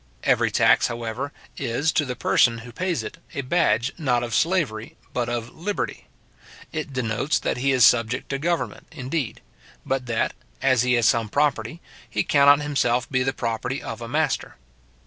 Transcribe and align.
Every 0.23 0.49
tax, 0.49 0.87
however, 0.87 1.31
is, 1.57 1.91
to 1.91 2.05
the 2.05 2.15
person 2.15 2.57
who 2.65 2.71
pays 2.71 3.03
it, 3.03 3.19
a 3.35 3.41
badge, 3.41 3.93
not 3.99 4.23
of 4.23 4.33
slavery, 4.33 4.97
but 5.13 5.29
of 5.29 5.53
liberty. 5.53 6.07
It 6.71 6.91
denotes 6.91 7.37
that 7.37 7.57
he 7.57 7.71
is 7.71 7.85
subject 7.85 8.27
to 8.29 8.39
government, 8.39 8.87
indeed; 8.91 9.41
but 9.85 10.07
that, 10.07 10.33
as 10.59 10.81
he 10.81 10.93
has 10.93 11.07
some 11.07 11.29
property, 11.29 11.81
he 12.09 12.23
cannot 12.23 12.61
himself 12.61 13.07
be 13.11 13.21
the 13.21 13.31
property 13.31 13.79
of 13.79 14.01
a 14.01 14.07
master. 14.07 14.55